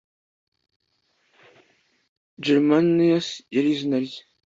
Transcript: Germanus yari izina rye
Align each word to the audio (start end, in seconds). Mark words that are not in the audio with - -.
Germanus 2.43 3.27
yari 3.55 3.69
izina 3.75 3.97
rye 4.05 4.21